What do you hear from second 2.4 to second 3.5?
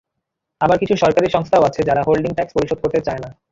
পরিশোধ করতে চায় না।